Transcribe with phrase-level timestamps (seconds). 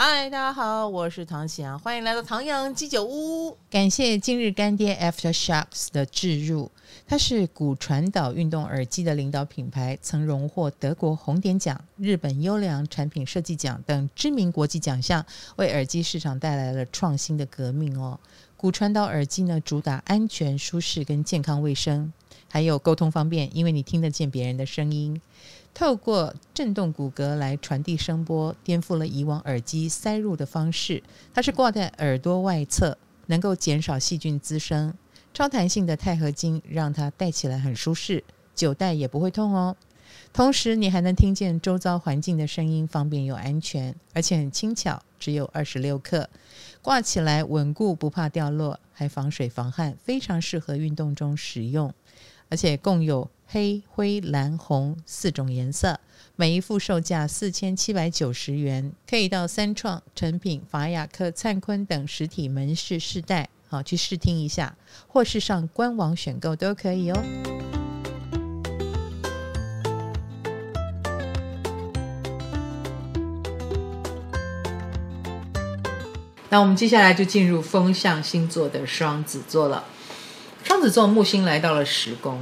[0.00, 3.58] 嗨，大家好，我是唐綺阳，欢迎来到唐阳鸡酒屋。
[3.68, 6.70] 感谢今日干爹 AfterShocks 的置入，
[7.04, 15.26] 它是骨传导运动耳机的领导品牌，曾荣获德国红点奖、日本优良产品设计奖等知名国际奖项，
[15.56, 18.20] 为耳机市场带来了创新的革命哦。
[18.56, 22.12] 骨传导耳机呢，主打安全、舒适跟健康卫生，
[22.48, 25.20] 还有沟通方便，因为你听得见别人的声音。
[25.78, 31.00] 透过震动骨骼来传递声波，颠覆了以往耳机塞入的方式。
[31.32, 34.92] 它是挂在耳朵外侧，能够减少细菌滋生。
[35.32, 38.24] 超弹性的钛合金让它戴起来很舒适，
[38.56, 39.76] 久戴也不会痛哦。
[40.32, 46.28] 同时，你还能听见周遭环境的声音，方便又安全，而且很轻巧，只有二十六克，
[46.82, 51.94] 挂起来稳固，不怕掉落，还防水防汗，非常适合运动中使用。
[52.50, 55.98] 而且共有黑、灰、蓝、红四种颜色，
[56.36, 67.22] 每一副售价四千七百九十元，可以到三创、诚品、法雅克、灿坤等实体门市试戴，好去试听一下，或是上官网选购都可以哦。
[76.50, 79.84] 那我们接下来就进入风象星座的双子座了。
[80.62, 82.38] 双子座木星来到了十宫，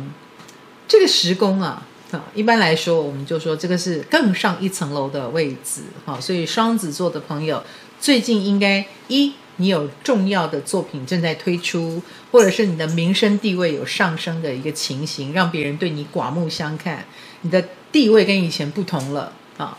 [0.89, 7.63] 这个时宫啊，啊，一般来说我们就说这个是更上一层楼的位置，哈，所以双子座的朋友
[8.01, 17.05] 最近应该一，你有重要的作品正在推出，或者是你的名声地位有上升的一个情形，让别人对你刮目相看，
[17.41, 19.77] 你的地位跟以前不同了啊，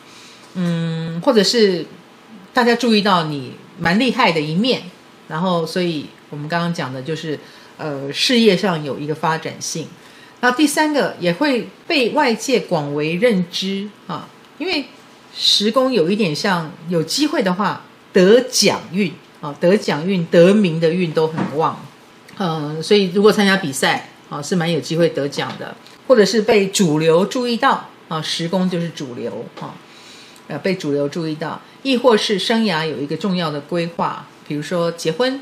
[0.56, 1.86] 嗯，或者是
[2.54, 4.84] 大家注意到你蛮厉害的一面，
[5.28, 7.40] 然后所以我们刚刚讲的就是。
[7.80, 9.86] 呃，事业上有一个发展性，
[10.40, 14.86] 那第三个也会被外界广为认知啊，因为
[15.36, 17.82] 时宫有一点像有机会的话
[18.14, 21.80] 得奖运啊，得奖运、得名的运都很旺，
[22.38, 25.76] 嗯、呃，所以如果参加比赛啊，是蛮有机会得奖的，
[26.08, 29.74] 或者是被主流注意到啊，时宫就是主流啊，
[30.48, 35.42] 呃，被主流注意到，亦或是生涯有一个重要的规划，比如说结婚，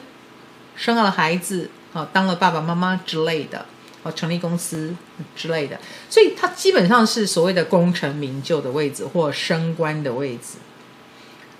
[0.75, 1.69] 生了孩子。
[1.93, 3.65] 啊，当了爸爸妈妈之类的，
[4.11, 4.95] 成立公司
[5.35, 5.79] 之类的，
[6.09, 10.57] 所以它基本上是所谓的功成名就的位置或升官的位置。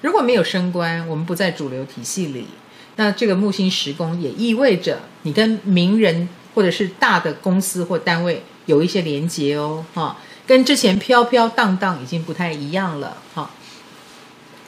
[0.02, 2.48] 如果没有升官，我们不在主流体系里，
[2.96, 13.50] 那这个木星时宫也意味着你跟名人或者是大的公司或单位有一些连结哦，哈，跟之前飘飘荡荡已经不太一样了，哈，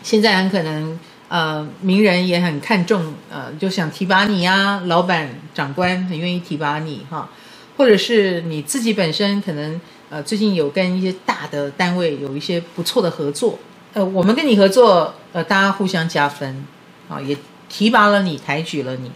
[0.01, 0.99] 现在很可能。
[1.29, 7.29] 呃，名人也很看重，呃，就想提拔你啊，老板、长官很愿意提拔你哈，
[7.77, 9.79] 或者是你自己本身可能
[10.09, 13.57] 呃最近有跟一些大的单位有一些不错的合作，
[13.93, 16.65] 呃，我们跟你合作，呃，大家互相加分
[17.07, 17.37] 啊，也
[17.69, 19.11] 提拔了你，抬举了你，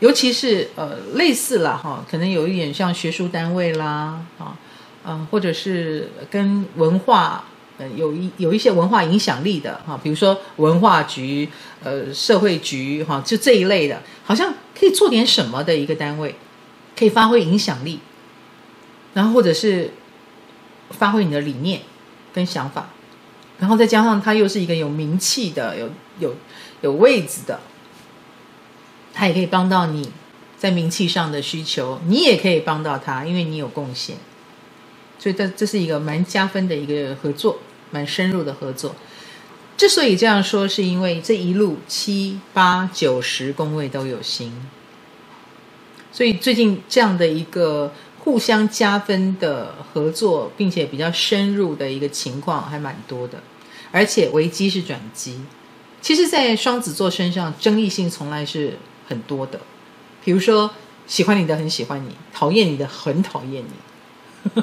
[0.00, 4.56] 尤其是呃类似了哈，可能有一点像学术单位啦，啊，
[5.06, 7.44] 嗯，或者是跟文化。
[7.78, 11.46] 呃，有一有一些文化影响力的哈，比如说文化局、
[11.84, 16.34] 呃社会局哈，就这一类的，好像可以做点什么的一个单位，
[16.98, 18.00] 可以发挥影响力，
[19.14, 19.92] 然后或者是
[20.90, 21.82] 发挥你的理念
[22.32, 22.88] 跟想法，
[23.58, 26.34] 然后再加上他又是一个有名气的、有有
[26.80, 27.60] 有位置的，
[29.12, 30.10] 他也可以帮到你
[30.56, 34.16] 在名气上的需求，你也可以帮到他，因为你有贡献。
[35.18, 37.58] 所以这这是一个蛮加分的一个合作，
[37.90, 38.94] 蛮深入的合作。
[39.76, 44.52] 之所以这样说，是因为这一路七八九十宫位都有星，
[46.16, 53.38] 所以最近这样的一个互相加分的合作，并且比较深入的一个情况还蛮多的。
[53.92, 55.38] 而且危机是转机，
[56.00, 59.60] 其实，在双子座身上，争议性从来是很多的。
[60.24, 60.70] 比如说，
[61.06, 64.52] 喜欢你的很喜欢你，讨厌你的很讨厌你。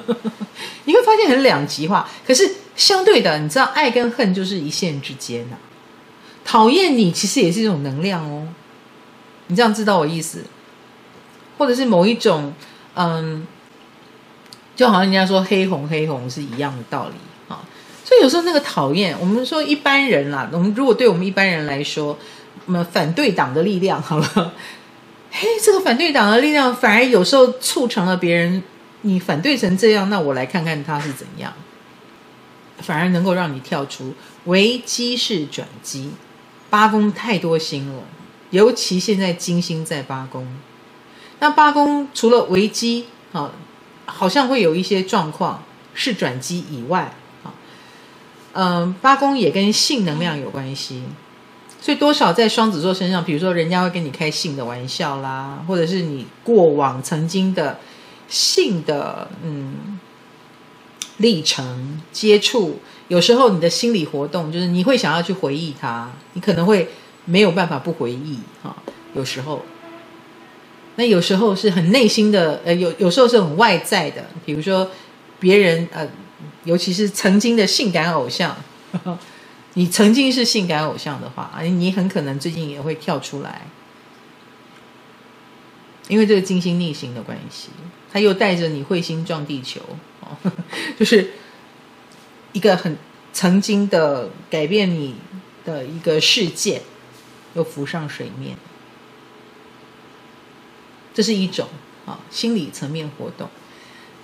[0.85, 5.57] 你会发现很两极化，可是相对的，你知道爱跟恨就是一线之间呐、
[6.43, 8.47] 讨厌你其实也是一种能量哦，
[9.45, 10.43] 你这样知道我意思？
[11.57, 12.53] 或者是某一种，
[12.95, 13.47] 嗯，
[14.75, 17.13] 就好像人家说黑红黑红是一样的道理
[17.47, 17.63] 啊。
[18.03, 22.17] 所以有时候那个讨厌，我们说一般人啦，我们如果对我们一般人来说，
[22.65, 24.53] 我们反对党的力量好了，
[25.31, 28.63] 嘿，这个反对党的力量反而有时候促成了别人。
[29.05, 31.51] 你反对成这样，那我来看看他是怎样，
[32.77, 34.13] 反而能够让你跳出
[34.45, 36.11] 危机是转机。
[36.69, 38.03] 八宫太多星了，
[38.51, 40.47] 尤其现在金星在八宫。
[41.43, 43.03] 那八宫除了危机
[43.33, 43.51] 啊，
[44.05, 45.61] 好像会有一些状况
[45.93, 47.13] 是转机以外
[47.43, 47.51] 啊，
[48.53, 51.03] 嗯，八宫也跟性能量有关系，
[51.81, 57.77] 所以多少在双子座身上，比如说人家会跟你开性的玩笑啦，或者是你过往曾经的
[58.29, 59.99] 性的嗯
[61.17, 62.79] 历程接触，
[63.09, 66.87] 有时候你的心理活动就是你会想要去回忆它，你可能会
[67.25, 68.73] 没有办法不回忆哈，
[69.13, 69.61] 有时候。
[70.95, 74.89] 那有时候是很内心的，呃，有有时候是很外在的，比如说
[75.39, 76.07] 别人，呃，
[76.65, 78.55] 尤其是曾经的性感偶像，
[79.73, 83.65] 你曾经是性感偶像的话，你很可能最近也会跳出来，
[86.07, 87.69] 因为这个金星逆行的关系，
[88.11, 89.81] 他又带着你彗星撞地球，
[90.19, 90.37] 哦，
[90.99, 91.31] 就是
[92.51, 92.95] 一个很
[93.33, 95.15] 曾经的改变你
[95.65, 96.81] 的一个事件，
[97.55, 98.55] 又浮上水面。
[101.13, 101.67] 这是一种
[102.05, 103.47] 啊心理层面活动，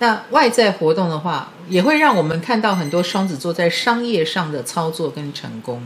[0.00, 5.82] 那外在活动的话，也会让我们看到很多双子座在商业上的操作跟成功，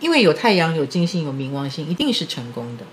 [0.00, 2.84] 因为有太阳、有金星、有冥王星，一定是成功的。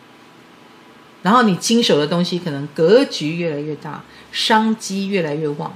[1.22, 5.74] 然后你经手的东西可能格局越来越大，商机越来越旺，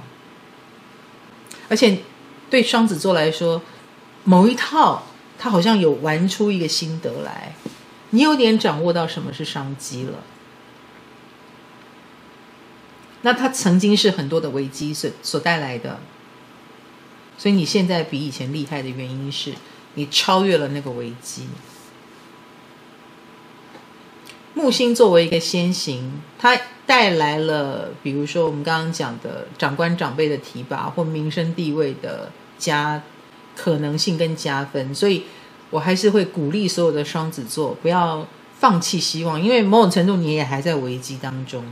[1.70, 1.98] 而且
[2.50, 3.62] 对双子座来说，
[4.24, 5.04] 某一套
[5.38, 7.54] 他好像有玩出一个心得来。
[8.10, 10.24] 你有点掌握到什么是商机了，
[13.20, 16.00] 那它曾经是很多的危机所所带来的，
[17.36, 19.52] 所以你现在比以前厉害的原因是
[19.92, 21.48] 你超越了那个危机。
[24.54, 33.02] 木星作为一个先行，它带来了比如说我们刚刚讲的长官长辈的提拔或名声地位的加
[33.54, 35.24] 可能性跟加分，所以。
[35.70, 38.26] 我还是会鼓励所有的双子座不要
[38.58, 41.64] 放弃希望，因为某种程度你也还在危机当中，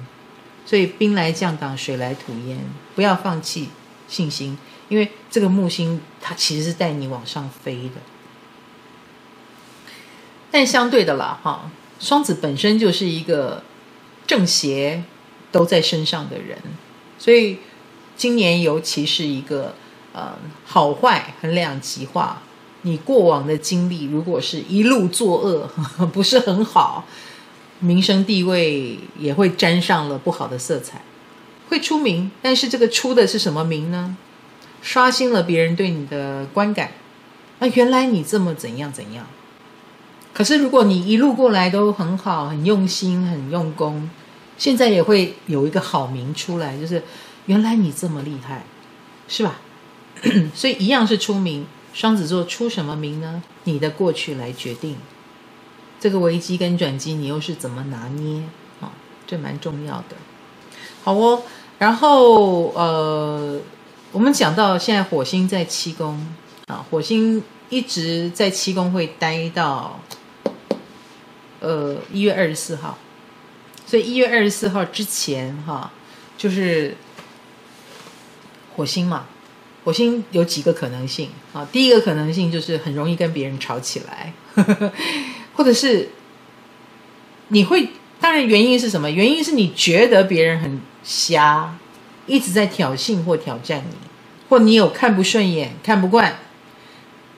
[0.64, 2.58] 所以兵来将挡，水来土掩，
[2.94, 3.70] 不要放弃
[4.06, 4.58] 信心，
[4.88, 7.94] 因为这个木星它其实是带你往上飞的。
[10.50, 13.62] 但相对的啦，哈，双子本身就是一个
[14.26, 15.02] 正邪
[15.50, 16.58] 都在身上的人，
[17.19, 17.58] 所以
[18.16, 19.75] 今年尤其是一个
[20.12, 22.43] 呃好坏很两极化。
[22.86, 25.68] 你过往的经历，如果是一路作恶，
[26.14, 27.04] 不是很好，
[27.80, 31.02] 名声地位也会沾上了不好的色彩，
[31.68, 32.30] 会出名。
[32.40, 34.16] 但是这个出的是什么名呢？
[34.82, 36.92] 刷新了别人对你的观感。
[37.58, 39.26] 啊，原来你这么怎样怎样。
[40.32, 44.08] 可是如果你一路过来都很好，很用心，很用功，
[44.56, 47.02] 现在也会有一个好名出来，就是
[47.46, 48.64] 原来你这么厉害，
[49.26, 49.58] 是吧？
[50.54, 51.66] 所以一样是出名。
[51.96, 53.43] 双子座出什么名呢？
[53.64, 54.98] 你的过去来决定
[55.98, 58.43] 这个危机跟转机，你又是怎么拿捏？
[58.82, 58.93] 啊，
[59.26, 60.16] 这蛮重要的。
[61.02, 61.43] 好哦，
[61.78, 63.58] 然后呃，
[64.12, 66.34] 我们讲到现在火星在七宫
[66.66, 69.98] 啊，火星一直在七宫会待到
[71.60, 72.98] 呃一月二十四号，
[73.87, 75.90] 所以一月二十四号之前哈，
[76.37, 76.94] 就是
[78.76, 79.25] 火星嘛。
[79.86, 81.64] 火星有几个可能性啊？
[81.70, 84.92] 第一个可能性就是很容易跟别人吵起来，呵呵，
[85.54, 86.08] 或者是
[87.48, 87.90] 你会，
[88.20, 89.08] 当然原因是什么？
[89.08, 91.78] 原因是你觉得别人很瞎，
[92.26, 93.96] 一直在挑衅或挑战你，
[94.48, 96.36] 或你有看不顺眼、看不惯，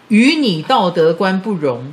[0.09, 1.93] 与你道德观不容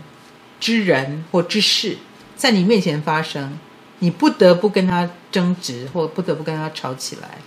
[0.62, 1.98] 之人或之事，
[2.38, 3.60] 在你面前发生，
[4.00, 7.40] 你不得不跟他争执，或不得不跟他吵起来，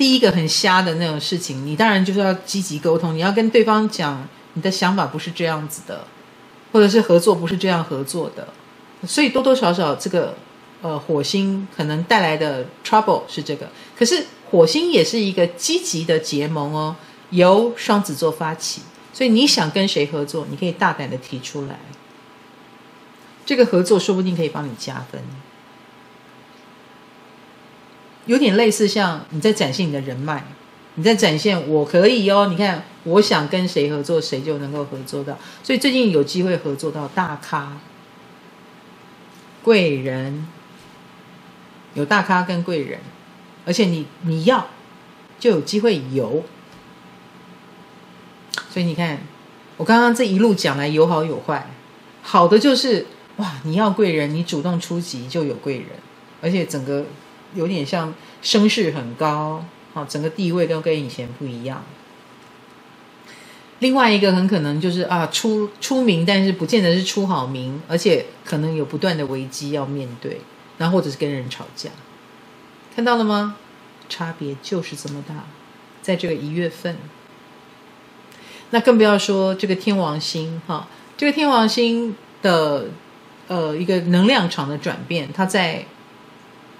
[0.00, 6.06] 第一个很瞎的那种事情，你当然就是要积极沟通，你要跟对方讲你的想法不是这样子的，
[6.72, 8.48] 或者是合作不是这样合作的，
[9.06, 10.34] 所以多多少少这个
[10.80, 16.96] 呃火星可能带来的 trouble 是这个，可是火星也是一个积极的结盟哦，
[17.28, 18.80] 由双子座发起，
[19.12, 21.78] 所以你想跟谁合作，你可以大胆的提出来，
[23.44, 25.22] 这个合作说不定可以帮你加分。
[28.30, 30.40] 有点类似，像你在展现你的人脉，
[30.94, 32.46] 你在展现我可以哦。
[32.48, 35.36] 你看，我想跟谁合作，谁就能够合作到。
[35.64, 37.76] 所以最近有机会合作到大咖、
[39.64, 40.46] 贵人，
[41.94, 43.00] 有大咖跟贵人，
[43.66, 44.68] 而且你你要
[45.40, 46.44] 就有机会有。
[48.70, 49.18] 所以你看，
[49.76, 51.68] 我刚刚这一路讲来有好有坏，
[52.22, 53.08] 好的就是
[53.38, 55.86] 哇，你要贵人，你主动出击就有贵人，
[56.40, 57.04] 而且整个。
[57.54, 61.84] 有点像声势很高，好，整个地位都跟以前不一样。
[63.80, 70.42] 另外一个很可能就是啊，出出名，但是不见得是出好名，而且可能有不断的危机要面对，
[70.76, 71.88] 然后或者是跟人吵架，
[72.94, 73.56] 看到了吗？
[74.10, 75.46] 差别就是这么大，
[76.02, 76.96] 在这个一月份，
[78.70, 82.88] 那更不要说这个天王星哈，这个天王星的
[83.46, 85.86] 呃一个能量场的转变，它在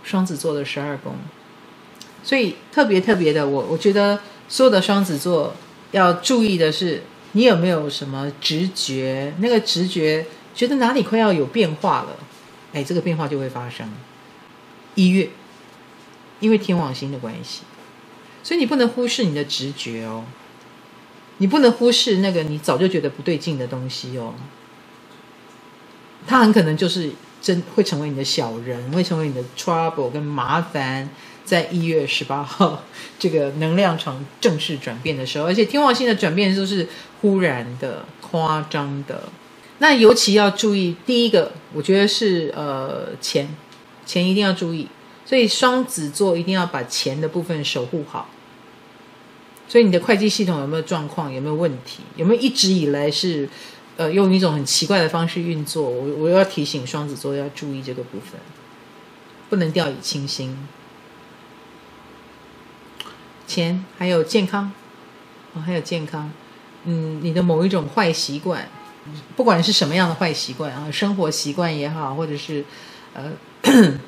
[0.03, 1.15] 双子座的十二宫，
[2.23, 5.55] 所以特别特别的，我我觉得所有的双子座
[5.93, 7.03] 要注意的是，
[7.33, 9.35] 你有没有什么直觉？
[9.39, 12.17] 那个直觉觉得哪里快要有变化了，
[12.73, 13.89] 哎，这个变化就会发生。
[14.95, 15.31] 一月，
[16.41, 17.63] 因为天王星的关系，
[18.43, 20.25] 所以你不能忽视你的直觉哦。
[21.39, 24.35] 你不能忽视那个你早就觉得不对劲的东西哦，
[26.27, 31.09] 它很可能就是真会成为你的小人，会成为你的 trouble 跟麻烦。
[31.43, 32.85] 在一月十八号
[33.19, 36.87] 这个能量场正式转变的时候，而且天王星的转变都是
[37.21, 39.25] 忽然的、夸张的。
[39.79, 43.49] 那尤其要注意，第一个我觉得是呃钱，
[44.07, 44.87] 钱一定要注意，
[45.27, 48.29] 所以双子座一定要把钱的部分守护好。
[49.67, 51.33] 所以你的会计系统有没有状况？
[51.33, 52.01] 有没有问题？
[52.15, 53.49] 有没有一直以来是，
[54.01, 55.83] 呃，用一种很奇怪的方式运作？
[55.83, 58.41] 我我要提醒双子座要注意这个部分，
[59.51, 60.57] 不能掉以轻心。
[63.47, 64.73] 钱还有健康，
[65.53, 66.33] 哦，还有健康，
[66.87, 68.67] 嗯，你的某一种坏习惯，
[69.37, 72.65] 不管是什么样的坏习惯啊，生活习惯也好，或者是，
[73.13, 73.31] 呃。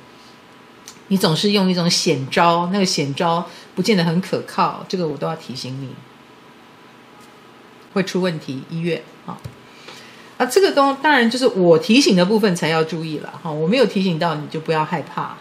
[1.09, 5.91] 你总是用一种险招，那个险招不见得很可靠，这个我都要提醒你，
[7.93, 8.63] 会出问题。
[8.71, 9.37] 一月啊，
[10.43, 15.39] 啊，这个东当然就是我提醒的部分才要注意了哈，我没有提醒到你就不要害怕啊。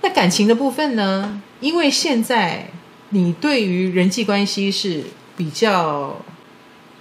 [0.00, 1.42] 那感情的部分呢？
[1.60, 2.70] 因为现在
[3.10, 5.04] 你对于人际关系是
[5.36, 6.16] 比较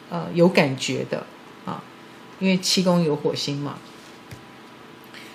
[0.09, 1.25] 呃有感觉的
[1.65, 1.81] 啊，
[2.39, 3.77] 因为七宫有火星嘛，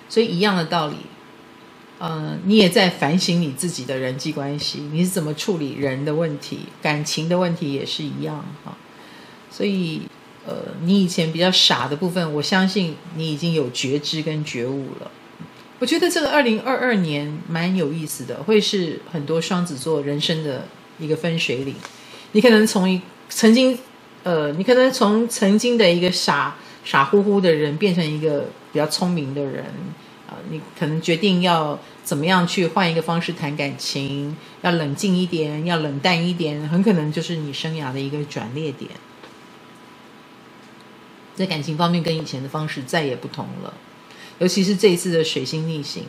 [0.07, 0.97] 所以一样的道理。
[2.03, 8.77] 嗯，你也在反省你自己的人际关系，你是怎么处理人的问题，感情的问题也是一样哈。
[9.51, 10.03] 所以，
[10.47, 15.11] 呃，你以前比较傻的部分，我相信你已经有觉知跟觉悟了。
[15.79, 20.67] 我觉得这个二零二二年蛮有意思的，会是很多双子座人生的
[20.99, 21.75] 一个分水岭。
[22.33, 23.77] 你可能从一曾经，
[24.23, 29.65] 呃，你可能从曾经的一个傻傻乎乎的人，变成一个比较聪明的人
[30.27, 30.37] 啊。
[30.49, 38.89] 你可能决定要怎么样去换一个方式谈感情，要冷静一点，要冷淡一点，很可能就是你生涯的一个转捩点。
[41.41, 43.73] 在感情方面，跟以前的方式再也不同了。
[44.37, 46.03] 尤其是这一次的水星逆行，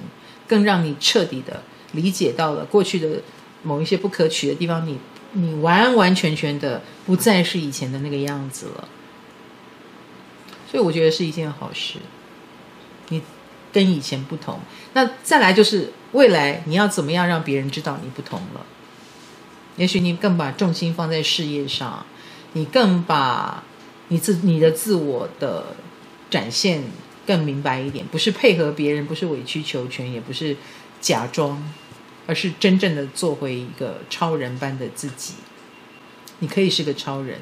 [0.46, 1.62] 更让你彻底的
[1.92, 3.22] 理解到了过去的
[3.62, 4.98] 某一些不可取的地方，你
[5.32, 8.88] 你完完全全的不再是以前的那个样子了。
[10.70, 11.94] 所以我觉得是一件好事。
[13.08, 13.22] 你。
[13.74, 14.60] 跟以前不同，
[14.92, 18.66] 那再来就是未来你要怎么样让别人知道你不同了？
[19.78, 22.04] 也许你更把重心放在事业上，
[22.52, 23.64] 你更把
[24.12, 25.64] 你自你的自我的
[26.28, 26.84] 展现
[27.26, 30.54] 更明白一点，不是配合别人，不是委曲求全，也不是
[31.00, 31.72] 假装，
[32.26, 35.32] 而是真正的做回一个超人般的自己。
[36.40, 37.38] 你可以是个超人。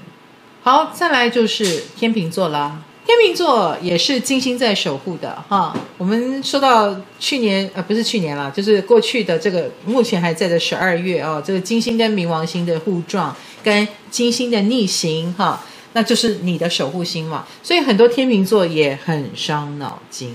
[0.62, 2.85] 好，再来就是天秤座啦。
[3.05, 5.77] 天秤座也是金星在守护的哈。
[5.99, 13.35] 我们说到去年呃，不是去年了，就是过去的这个目前还在的十二月哦，这个金星跟冥王星的互撞，
[13.65, 17.47] 跟金星的逆行哈，那就是你的守护星嘛。
[17.63, 20.35] 所以很多天秤座也很伤脑筋。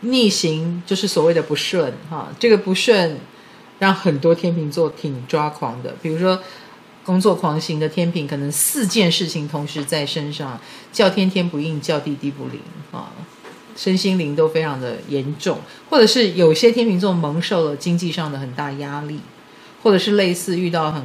[0.00, 3.18] 逆行就是所谓的不顺哈，这个不顺
[3.78, 6.42] 让很多天秤座挺抓狂的，比如说。
[7.04, 10.60] 工作狂型的天秤，可能四件事情同时在身上，
[10.92, 12.60] 叫天天不应，叫地地不灵
[12.92, 13.10] 啊，
[13.76, 15.58] 身心灵都非常的严重，
[15.90, 19.18] 或者是有些天秤座蒙受了经济上的很大压力，
[19.82, 21.02] 或者是类似遇到很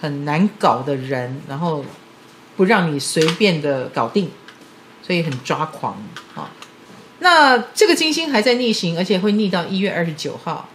[0.00, 1.84] 很难搞的人，然后
[2.56, 4.30] 不让你随便的搞定，
[5.02, 6.02] 所以很抓狂
[6.34, 6.50] 啊。
[7.20, 10.68] 那这个金星还在逆行，而且会逆到一月二十九号，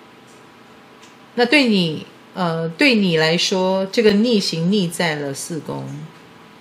[1.35, 2.05] 那对你。
[2.33, 5.85] 呃，对你来说，这个逆行逆在了四宫，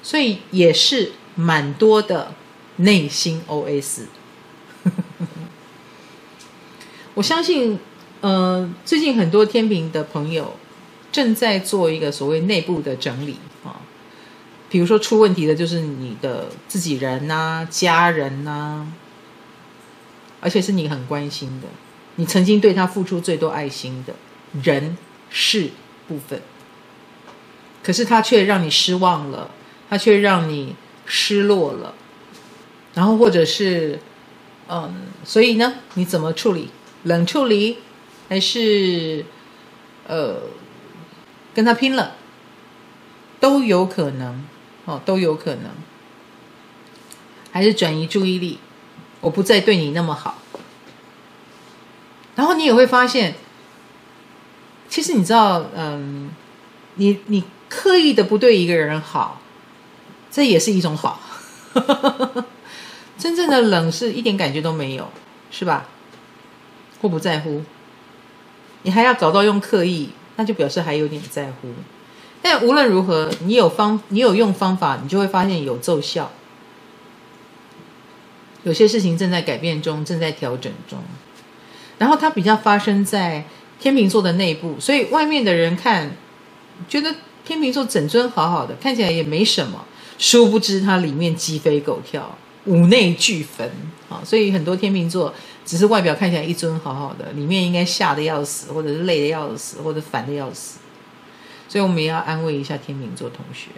[0.03, 2.35] 所以也是蛮多的
[2.79, 4.01] 内心 OS。
[7.15, 7.79] 我相信，
[8.21, 10.57] 呃，最近很多天秤的朋友
[11.13, 13.81] 正在做一个所谓内部的整理啊，
[14.69, 18.87] 比如说出问题的就是你的自己人呐、家人呐、
[20.41, 21.69] 而且是你很关心的，
[22.17, 24.15] 你曾经对他付出最多爱心的
[24.63, 24.97] 人。
[25.33, 25.71] 事
[26.09, 26.43] 部分，
[27.85, 29.49] 可是他却让你失望了，
[29.89, 30.75] 他却让你
[31.07, 31.95] 失落了，
[32.95, 34.01] 然后或者是，
[34.69, 36.71] 嗯，所以呢，你怎么处理？
[37.05, 37.79] 冷处理，
[38.29, 39.25] 还是
[40.09, 40.35] 呃
[41.55, 42.17] 跟他拼了？
[43.41, 44.45] 都有可能
[44.85, 45.71] 哦，都有可能，
[47.51, 48.59] 还是转移注意力，
[49.21, 50.39] 我不再对你那么好。
[52.37, 53.35] 然后你也会发现，
[54.89, 56.31] 其实你知道，嗯，
[56.97, 59.41] 你你刻意的不对一个人好，
[60.31, 61.21] 这也是一种好。
[63.17, 65.11] 真正的冷是一点感觉都没有，
[65.51, 65.87] 是吧？
[67.01, 67.63] 或不在乎，
[68.83, 70.11] 你还要搞到用刻意，
[70.41, 71.69] 那就表示还有点在乎。
[72.41, 76.31] 但无论如何，你有方，你有用方法，你就会发现有奏效。
[78.63, 80.99] 有些事情正在改变中，正在调整中。
[81.99, 83.45] 然后它比较发生在
[83.79, 86.17] 天秤座的内部，所以外面的人看，
[86.89, 89.85] 觉得天秤座整尊好好的，看起来也没什么。
[90.17, 93.71] 殊不知它里面鸡飞狗跳，五内俱焚
[94.11, 94.21] 啊！
[94.25, 95.33] 所以很多天秤座
[95.65, 100.81] 只是外表看起来一尊好好的，里面应该吓得要死，或者是累得要死，或者烦得要死。
[101.69, 103.71] 所以我们也要安慰一下天秤座同学。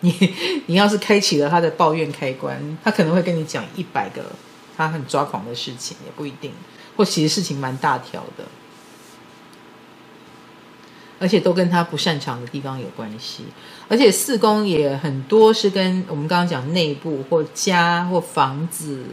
[0.00, 0.34] 你
[0.66, 4.32] 你要是开启了他的抱怨开关，他可能会跟你讲一百个
[4.76, 6.52] 他很抓狂的事情，也不一定，
[6.96, 8.44] 或其实事情蛮大条的。
[11.20, 13.44] 而且都跟他不擅长的地方有关系，
[13.88, 19.04] 而且四宫也很多是跟我们刚刚讲内部或家或房子、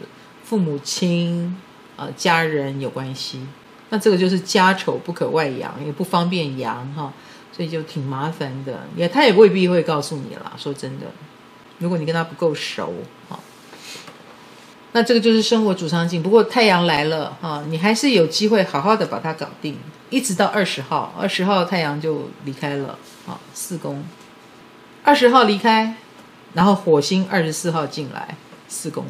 [0.44, 1.56] 父母亲、
[1.98, 3.42] 呃家人有关系。
[3.90, 7.12] 那这个就是家丑不可外扬，也不方便扬哈，
[7.52, 8.82] 所以就挺麻烦的。
[8.96, 11.08] 也他也未必会告诉你啦，说真的，
[11.80, 12.94] 如果你跟他不够熟
[13.28, 13.40] 哈。
[14.92, 19.78] 那这个就是生活主场景，不过太阳来了哈，你还是有机会好好的把它搞定，
[20.10, 22.98] 一直到二十号，二十号太阳就离开了
[23.28, 24.04] 啊，四宫，
[25.04, 25.96] 二十号离开，
[26.54, 28.36] 然后火星二十四号进来
[28.68, 29.06] 四宫，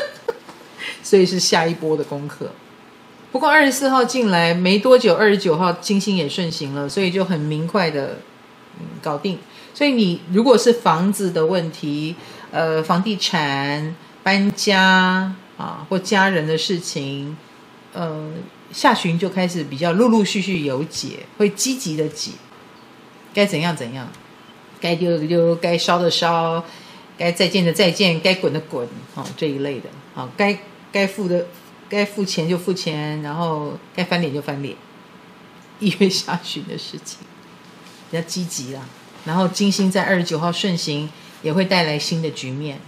[1.02, 2.52] 所以是下一波的功课。
[3.32, 8.18] 不过二十四号进来没多久，二十九号金星也顺行了，所以就很明快的
[9.02, 9.38] 搞定。
[9.74, 12.16] 所以你如果是房子的问题，
[12.50, 13.94] 呃，房地产。
[14.26, 17.36] 搬家啊，或家人的事情，
[17.92, 18.28] 呃，
[18.72, 22.32] 下旬就开始比较陆陆续续有解，会积极的解，
[23.32, 24.08] 该怎样怎样，
[24.80, 26.64] 该丢的丢，该烧的烧，
[27.16, 30.58] 该再见的再见，该滚的滚，啊，这一类的，啊，该
[30.92, 31.46] 该付的
[31.88, 34.76] 该付钱就付钱，然后该翻脸就翻脸，
[35.80, 37.18] 一月下旬的事情
[38.10, 38.82] 比较积极啦，
[39.24, 41.08] 然后金星在二十九号顺行，
[41.42, 42.78] 也会带来新的局面。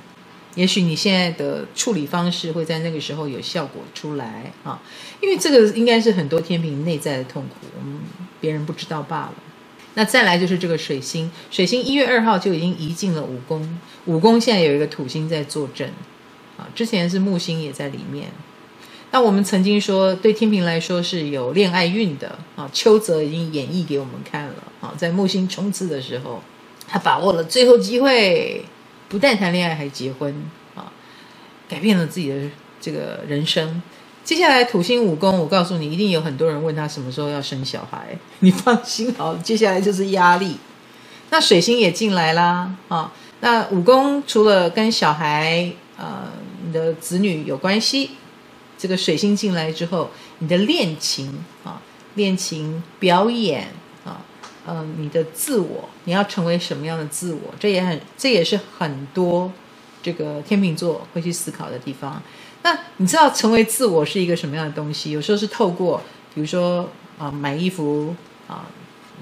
[0.55, 4.81] 也许你现在的处理方式会在那个时候有效果出来啊，
[5.21, 8.01] 因为这个应该是很多天秤内在的痛苦，嗯，
[8.41, 9.35] 别人不知道罢了。
[9.99, 15.91] 那再来就是这个水星，水星一月二号就已经移进了五宫，五宫现在有一个土星在坐镇，
[16.57, 18.29] 啊，之前是木星也在里面。
[19.11, 26.41] 那我们曾经说，对天秤来说是有恋爱运的啊，邱泽已经演绎给我们看了啊，在木星冲刺的时候，
[26.87, 28.65] 他把握了最后机会。
[29.09, 30.33] 不但谈恋爱，还结婚
[30.77, 30.93] 啊，
[31.69, 32.37] 改变了自己的
[32.81, 33.83] 这个人生。
[34.25, 38.19] 接下来土星五宫，我告诉你，一定有很多人问他什么时候要生小孩。
[38.41, 40.57] 你放心好，接下来就是压力。
[41.31, 43.13] 那水星也进来啦啊。
[43.41, 46.31] 那五宫除了跟小孩、呃，
[46.67, 48.11] 你的子女有关系，
[48.77, 51.81] 这个水星进来之后，你的恋情啊，
[52.15, 53.69] 恋情表演。
[54.71, 57.55] 嗯、呃，你的自我，你要成为什么样的自我？
[57.59, 59.51] 这也很，这也是很多
[60.03, 62.23] 这个天秤座会去思考的地方。
[62.63, 65.13] 那你知道成为自我是一个什么样的东西？
[65.13, 66.03] 有时候是透过，
[66.35, 68.15] 比如说啊、买衣服
[68.47, 68.67] 啊、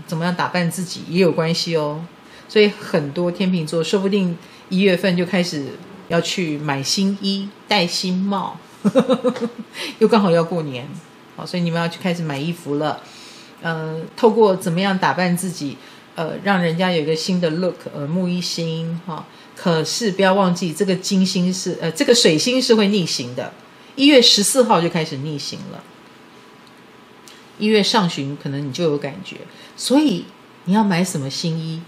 [0.07, 2.05] 怎么样打扮自己也有关系哦。
[2.49, 4.37] 所以很多天秤座说不定
[4.68, 5.66] 一月份就开始
[6.09, 8.59] 要去买新衣、戴新帽，
[9.99, 10.88] 又刚好要过年，
[11.37, 13.01] 好，所以你们要去开始买衣服了。
[13.62, 15.77] 呃，透过怎么样打扮自己，
[16.14, 19.25] 呃，让人家有一个新的 look，耳目一新哈。
[19.57, 23.53] 可是不要忘记，这个金星是呃，这个水星是会逆行的，
[23.97, 25.83] 一月十四号就开始逆行了。
[27.59, 29.38] 一月上旬可能你就有感觉，
[29.77, 30.27] 所以
[30.66, 31.81] 你要买什么新衣？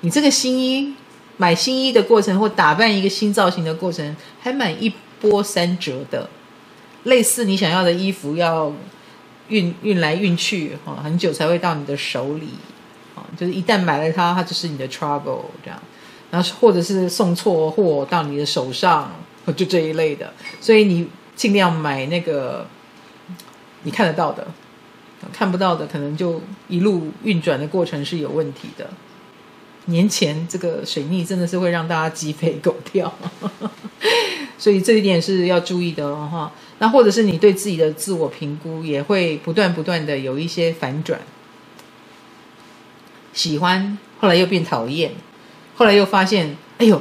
[0.00, 0.94] 你这个新衣
[1.36, 6.30] 买新衣的过程，或打扮一个新造型的过程，还蛮一波三折的。
[7.02, 8.72] 类似你想要的衣服要。
[9.48, 12.48] 运运来运去，哈，很久才会到你的手里，
[13.14, 15.82] 啊，就是一旦买了它，它就是你的 trouble 这样，
[16.30, 19.12] 然后或者是送错货到你的手上，
[19.56, 22.66] 就这一类的，所以你尽量买那个
[23.82, 24.46] 你看得到的，
[25.32, 28.90] 看不到的可能就一路运转的过程是有问题的。
[29.86, 33.10] 年前这个水逆真的是会让大家鸡飞狗跳。
[34.58, 36.52] 所以这一点是要注意的哦，哈。
[36.80, 41.18] 那或者是你对自己的自我评估也会不断不断的有一些反转。
[43.32, 45.12] 喜欢，后来又变讨厌，
[45.78, 47.00] 后来又发现，哎呦，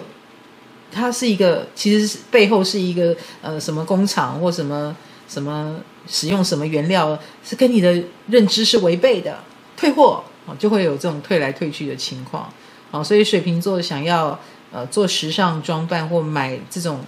[0.92, 4.96] 它是一个，其实是背后是一个呃什么工厂或什么
[5.28, 9.40] 什么使用什么原料，是跟你的认知是违背的，
[9.76, 12.54] 退货啊，就会有这种退来退去的情况。
[12.92, 14.40] 好，所以水瓶座想要
[14.72, 17.00] 呃做时尚装扮或买这种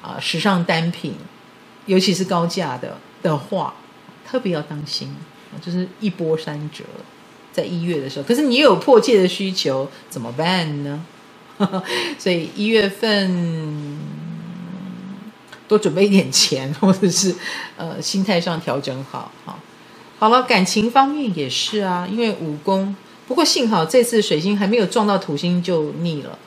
[0.00, 1.14] 啊、时尚单品，
[1.84, 3.74] 尤其是高价的的话，
[4.26, 5.14] 特别要当心，
[5.60, 6.84] 就是一波三折，
[7.52, 8.24] 在一月的时候。
[8.24, 11.04] 可是你有迫切的需求怎么办呢？
[12.18, 13.98] 所以一月份
[15.66, 17.34] 多准备一点钱，或者是
[17.76, 19.30] 呃心态上调整好。
[19.44, 19.58] 好，
[20.18, 22.94] 好了，感情方面也是啊，因为五宫。
[23.26, 26.38] 不过幸好这次水星还没有撞到土星就腻了，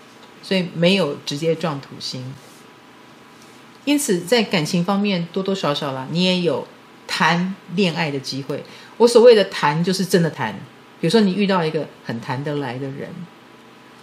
[0.42, 2.34] 所以没有直接撞土星。
[3.86, 6.68] 因此在感情方面多多少少啦，你也有
[7.08, 8.64] 谈恋爱的机会。
[8.98, 10.54] 我所谓的谈就是真的谈，
[11.00, 13.10] 比如说你遇到一个很谈得来的人，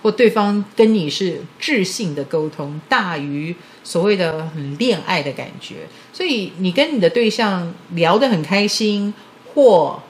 [0.03, 9.15] 或对方跟你是智性的沟通大于所谓的很恋爱的感觉，所以你跟你的对象聊得很开心，
[9.55, 10.03] 或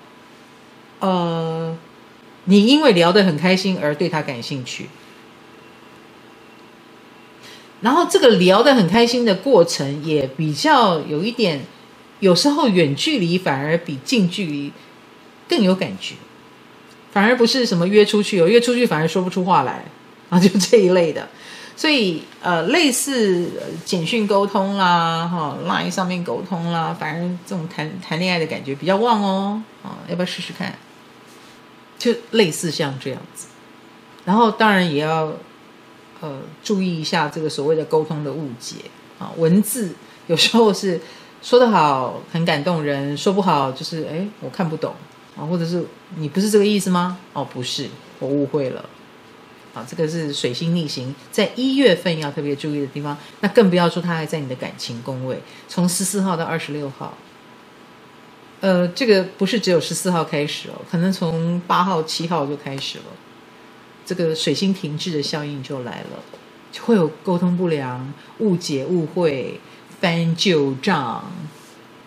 [1.01, 1.77] 呃。
[2.51, 4.89] 你因为聊得很开心而对他感兴趣，
[7.83, 11.67] 然后这个聊得很开心的过程也比较有一点，
[12.21, 14.73] 有时候远距离反而比近距离
[15.47, 16.15] 更有感觉，
[17.13, 19.85] 反而不是什么约出去，有约出去反而说不出话来
[20.29, 21.29] 啊，就这一类的。
[21.77, 23.49] 所以呃，类似
[23.85, 30.75] 简讯沟通啦，哈，Line 上面沟通啦，反而这种谈谈恋爱的感觉比较旺哦，啊，要不要试试看？
[31.97, 33.47] 就类似像这样子，
[34.25, 35.33] 然后当然也要
[36.21, 38.77] 呃注意一下这个所谓的沟通的误解
[39.21, 39.95] 啊，文字
[40.27, 41.01] 有时候是
[41.43, 44.95] 说得好很感动人，说不好就是哎我看不懂
[45.39, 45.85] 啊，或者是
[46.17, 47.19] 你不是这个意思吗？
[47.33, 48.85] 哦不是，我误会了
[49.75, 57.17] 啊，这个是水星逆行在一月份要特别注意的地方，那更不要说它还在你的感情宫位，从十四号到二十六号。
[58.61, 63.05] 呃，这个不是只有十四号开始哦，可能从八号、七号就开始了，
[64.05, 66.19] 这个水星停滞的效应就来了，
[66.73, 69.61] 就会有沟通不良、误解、误会、
[70.01, 71.31] 翻旧账，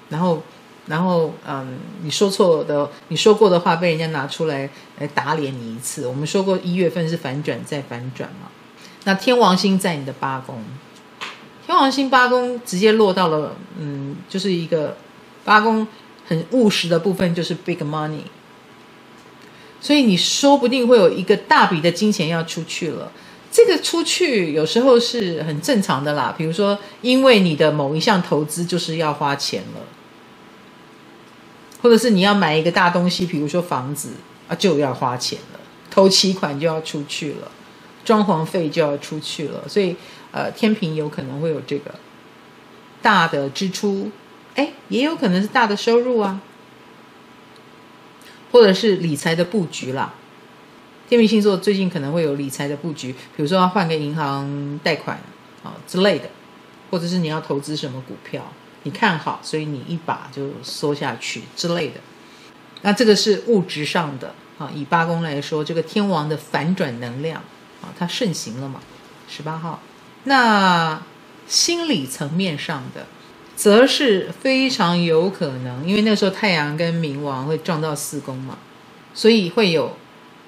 [0.09, 0.43] 然后，
[0.91, 6.05] 然后，嗯，你说错的，你说过的话被人家拿出来来打脸你一次。
[6.05, 8.51] 我们说过一月份是反转再反转嘛，
[9.05, 10.61] 那天王星在你的八宫，
[11.65, 14.97] 天王星八宫直接落到了，嗯，就是一个
[15.45, 15.87] 八宫。
[16.27, 18.21] 很务实的部分就是 big money，
[19.81, 23.11] 所以你说不定会有一个大笔的金钱要出去了。
[23.51, 29.81] 这个出去有时候是很正常的啦，比如说因为你的某一项投资就是要花钱了，
[31.81, 34.11] 或者是你要买一个大东西，比如说房子
[34.47, 37.51] 啊就要花钱了，头期款就要出去了，
[38.05, 39.95] 装潢费就要出去了，所以
[40.31, 41.95] 呃天平有可能会有这个
[43.01, 44.11] 大的支出。
[44.53, 46.41] 哎，也有可能是大的收入啊，
[48.51, 50.13] 或者是理财的布局啦。
[51.07, 55.17] 天秤星座最近可能会有理财的布局，比如说要换个银行贷款
[55.63, 56.25] 啊之类的，
[56.89, 58.41] 或者是你要投资什么股票，
[58.83, 62.01] 你看好，所以你一把就缩下去之类的。
[62.81, 67.41] 那这个是物质上的啊，以八宫来说，这个天王的反转能量
[67.81, 68.79] 啊，它盛行了嘛，
[69.27, 69.79] 十八号。
[70.25, 71.01] 那
[71.47, 73.05] 心理层面上的。
[73.53, 78.57] 则是非常有可能，因为那时候太阳跟冥王会撞到四宫嘛，
[79.13, 79.95] 所以会有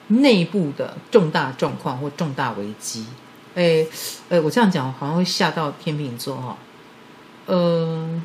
[0.08, 3.06] 内部的重大状况或重大危机。
[3.54, 3.86] 哎，
[4.30, 6.58] 呃，我这样讲好像会吓到天秤座哈、
[7.46, 8.22] 呃，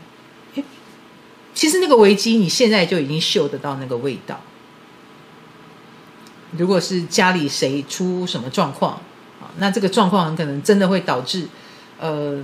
[1.54, 4.40] 其实那个危机你现在就已经嗅得到那个味道。
[6.56, 8.92] 如果是家里谁出什么状况
[9.40, 11.48] 啊，那这个状况很可能真的会导致
[11.98, 12.42] 呃。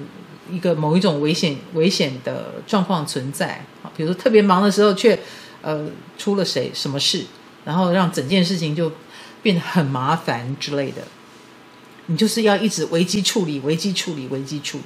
[0.53, 5.19] 一个某一种危险危险的状况存在啊，比如说特别忙的时候却
[5.63, 7.25] 呃出了谁什么事，
[7.65, 8.93] 然后让整件事情就
[9.43, 11.01] 变得很麻烦之类的，
[12.09, 14.85] 你就是要一直危机处理、危机处理、危机处理。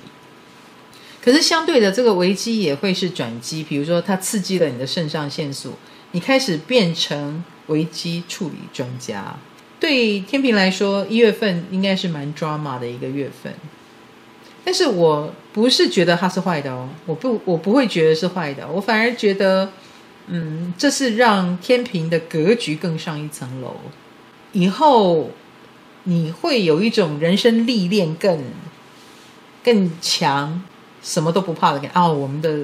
[1.20, 5.74] 可是相对的，这个危机也会是转机，比如说它刺激了你的肾上腺素，
[6.12, 9.36] 你开始变成危机处理专家。
[9.80, 13.52] 对天平来说，一月份应该是蛮 drama 的一个月份。
[14.64, 19.70] 但是我不是觉得它是坏的哦，我不，我不会觉得是坏的，我反而觉得，
[20.26, 23.76] 嗯，这是让天平的格局更上一层楼，
[24.52, 25.30] 以后
[26.04, 28.44] 你会有一种人生历练更
[29.64, 30.62] 更强，
[31.02, 32.00] 什么都不怕的感觉。
[32.00, 32.60] 哦，我们的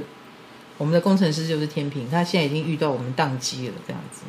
[0.78, 4.22] 我们的工程师就是天平，他现在已经遇到我们宕机了，这样子，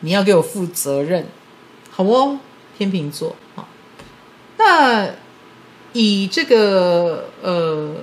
[0.00, 1.26] 你要给我负责任，
[1.90, 2.38] 好哦，
[2.76, 3.68] 天秤座，好，
[4.56, 5.10] 那
[5.92, 7.96] 以这个呃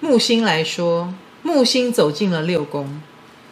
[0.00, 3.00] 木星来说，木星走进了六宫。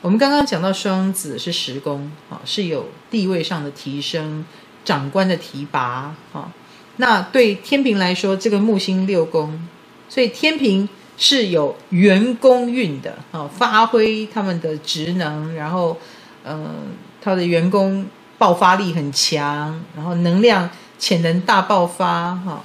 [0.03, 4.44] 我们刚刚讲到双子是十宫，啊，是有地位上的提升，
[4.85, 6.53] 长官的提拔，啊，
[6.96, 9.66] 那对天平来说，这个木星六宫，
[10.14, 15.96] 所以天平是有员工运的，啊，发挥他们的职能，然后，
[16.44, 18.07] 嗯、他的员工
[18.38, 22.62] 爆发力很强，然后能量潜能大爆发，哈，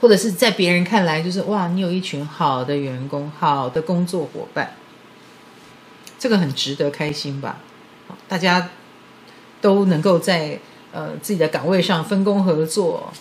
[0.00, 4.74] 或者是在别人看来就是哇，你有一群好的员工，好的工作伙伴。
[6.18, 7.60] 这个很值得开心吧？
[8.26, 8.70] 大家
[9.60, 10.58] 都能够在
[10.90, 13.12] 呃自己的岗位上分工合作，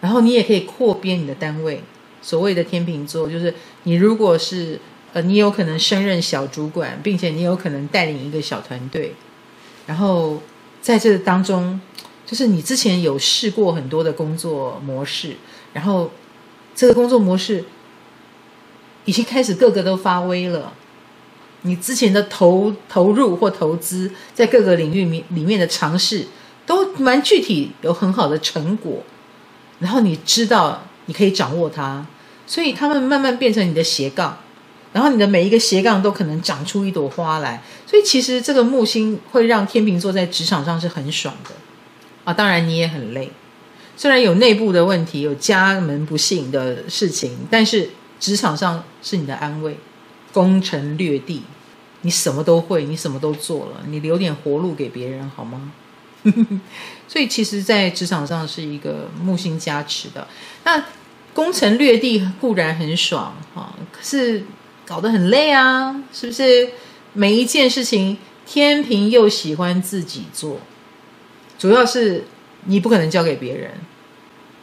[0.00, 1.80] 然后你也可以扩编你的单位。
[2.22, 4.78] 所谓的天秤座，就是你如果是
[5.12, 9.14] 呃你有可能升任小主管，并且你有可能带领一个小团队，
[9.86, 10.40] 然后
[10.80, 11.80] 在这当中，
[12.24, 15.36] 就是你之前有试过很多的工作模式，
[15.72, 16.10] 然后
[16.74, 17.64] 这个工作模式
[19.04, 20.72] 已经开始个个都发威了。
[21.64, 26.26] 你之前的投投入或投资，在各个领域里面的尝试，
[26.66, 29.02] 都蛮具体，有很好的成果。
[29.78, 32.04] 然后你知道你可以掌握它，
[32.46, 34.38] 所以他们慢慢变成你的斜杠。
[34.92, 37.62] 然后你的每一个斜杠都可能长出一朵花来。
[37.86, 41.54] 所以其实这个木星会让天秤座在职场上是很爽的
[42.24, 42.32] 啊。
[42.34, 43.30] 当然你也很累，
[43.96, 49.76] 虽然有内部的问题，有家门不幸的事情，但是职场上是你的安慰。
[50.32, 51.42] 攻城略地，
[52.00, 55.70] 你什么都会，你什么都做了，你留点活路给别人好吗？
[57.06, 60.26] 所以其实，在职场上是一个木星加持的。
[60.64, 60.82] 那
[61.34, 64.44] 攻城略地固然很爽哈，可是
[64.84, 66.70] 搞得很累啊，是不是？
[67.14, 68.16] 每一件事情，
[68.46, 70.58] 天平又喜欢自己做，
[71.58, 72.24] 主要是
[72.64, 73.72] 你不可能交给别人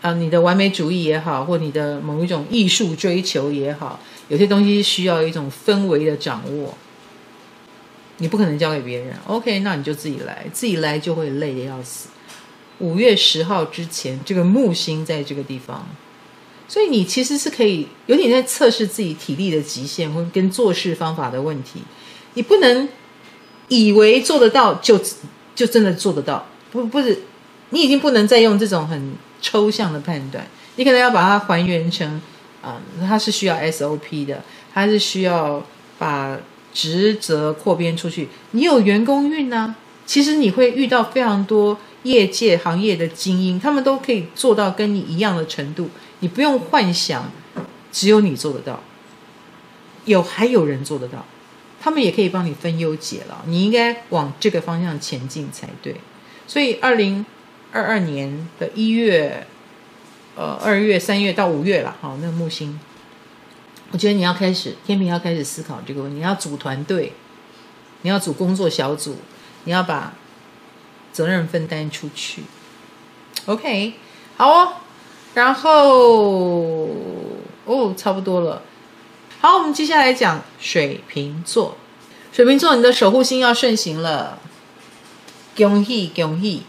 [0.02, 0.14] 啊。
[0.14, 4.00] 你的完美主义也好，或你的某一种艺术追求也好。
[4.30, 6.76] 有些东西需要一种氛围的掌握，
[8.18, 9.16] 你不可能交给别人。
[9.28, 12.10] OK，那你就自己来，自己来就会累得要死。
[12.80, 15.88] 五月十号之前，这个木星在这个地方，
[16.70, 21.82] 所以你其实是可以有点在测试自己体力的极限，或跟做事方法的问题。
[22.36, 22.88] 你不能
[23.68, 24.98] 以为做得到就
[25.54, 27.24] 就真的做得到，不不是，
[27.72, 32.22] 你已经不能再用这种很抽象的判断，你可能要把它还原成。
[32.62, 35.66] 啊、它是需要 SOP 的，它是需要
[35.98, 36.38] 把
[36.74, 38.28] 职责扩编出去。
[38.52, 39.74] 你有员工运呢、
[40.06, 45.90] 其实你会遇到非常多业界行业的精英，他们都可以做到跟你一样的程度。
[46.20, 47.32] 你不用幻想
[47.92, 48.82] 只有你做得到，
[50.06, 51.26] 有还有人做得到，
[51.82, 53.36] 他们也可以帮你分忧解劳。
[53.46, 55.96] 你应该往这个方向前进才对。
[56.48, 57.26] 所以，二零
[57.72, 59.48] 二二年的一月。
[60.36, 62.80] 呃，二月、三月到五月了，好，那个木星，
[63.92, 67.12] 我觉得你要开始，天平要开始思考这个问题，你要组团队，
[68.04, 69.18] 你要组工作小组，
[69.66, 70.14] 你要把
[71.12, 72.44] 责任分担出去。
[73.48, 73.96] OK，
[74.38, 74.74] 好哦，
[75.34, 76.90] 然后
[77.66, 78.62] 哦，差不多了。
[79.40, 81.78] 好，我们接下来讲水瓶座，
[82.32, 84.40] 水瓶座，你的守护星要顺行了，
[85.56, 86.64] 恭喜恭喜。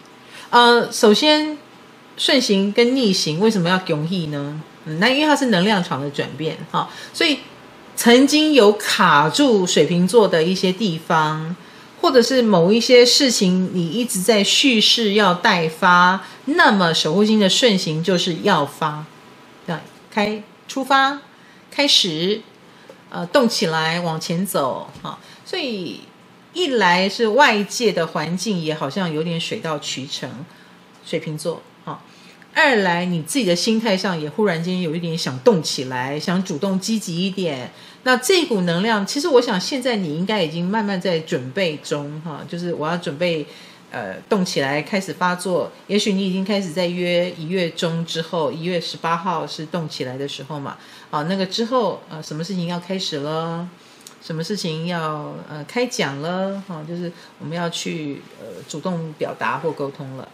[0.51, 1.59] 呃，首先。
[2.17, 4.61] 顺行跟逆行为什么要恭喜呢？
[4.85, 7.39] 嗯，那因为它是能量场的转变哈，所以
[7.97, 11.57] 曾经有卡住水瓶座的一些地方，
[12.01, 19.05] 或者是某一些事情你一直在蓄势要待发，那么守护星的顺行就是要发，
[19.67, 19.77] 对，
[20.11, 21.21] 开出发，
[21.71, 22.41] 开始，
[23.11, 26.01] 呃，动起来往前走哈，所以
[26.53, 30.29] 一来是外界的环境也好像有点水到渠成，
[31.05, 31.63] 水瓶座。
[32.53, 37.71] 二来，你自己的心态上也忽然间有一点想动起来，想主动积极一点。
[38.03, 43.47] 那这股能量，其实我想现在你应该已经慢慢在准备中，哈，就是我要准备，
[43.91, 45.71] 呃，动起来开始发作。
[45.87, 50.77] 也许你已经开始在约一月中之后，一月十八号是动起来的时候嘛，
[51.11, 53.69] 啊，那个之后，呃，什么事情要开始了？
[54.23, 56.63] 什么事情要呃开讲了？
[56.67, 60.29] 哈，就是我们要去呃主动表达或沟通了。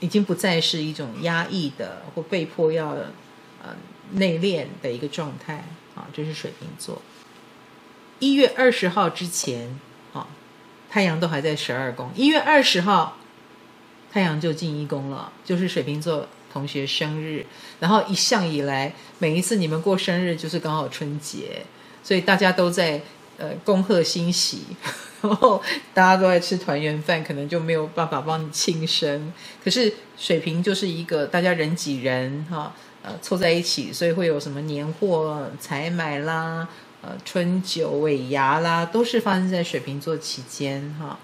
[0.00, 2.90] 已经不再是一种压抑的或被迫要
[3.62, 3.74] 呃
[4.12, 7.02] 内敛的一个状态啊，这是水瓶座。
[8.20, 9.78] 一月二十号之前
[10.12, 10.26] 啊，
[10.90, 12.10] 太阳都还在十二宫。
[12.14, 13.16] 一月二十号，
[14.12, 17.46] 太阳就进一宫了，就是水瓶座同学生日。
[17.80, 21.62] 然后一向以来，每一次你们过生日就是刚好春节，
[22.02, 23.00] 所以大家都在
[23.36, 24.62] 呃恭贺欣喜。
[25.20, 29.32] 然后大家都在吃团圆饭，可能就没有办法帮你庆生。
[29.62, 36.68] 可是水瓶就是一个大家人挤人哈，呃，凑在一起，所以会有什么年货采买啦，
[37.02, 41.18] 呃，春酒尾牙啦，都是发生在水瓶座期间哈。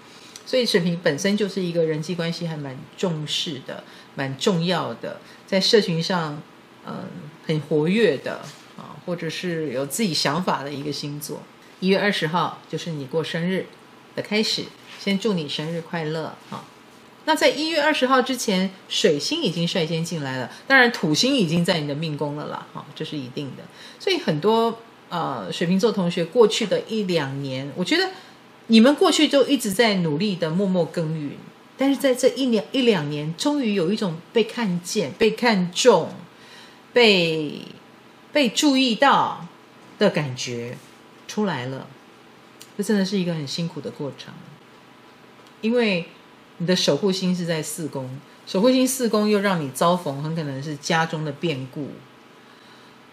[0.45, 6.41] 所以水瓶本身就是一个人际关系还蛮重视的、蛮重要的，在社群上
[6.87, 7.09] 嗯、
[7.47, 8.33] 很活跃的
[8.77, 11.41] 啊，或者是有自己想法的一个星座。
[11.79, 13.65] 一月二十号就是你过生日
[14.15, 14.63] 的开始，
[14.99, 16.63] 先祝你生日快乐啊！
[17.25, 23.63] 那在一月二十号之前，水星已经率先进来了，当然土星已经在你的命宫了啦，哈，这是一定的。
[23.99, 28.11] 所以很多呃水瓶座同学过去的一两年，我觉得
[28.67, 31.31] 你们过去就一直在努力的默默耕耘，
[31.77, 36.11] 但是在这一年一两年，终于有一种被看见、被看重、
[36.93, 37.61] 被
[38.31, 39.47] 被注意到
[39.99, 40.77] 的感觉。
[41.27, 41.87] 出来了，
[42.77, 44.33] 这真的是一个很辛苦的过程，
[45.61, 46.05] 因为
[46.57, 48.09] 你的守护星是在四宫，
[48.45, 51.89] 守护星四宫又让你遭逢很可能是家中的变故，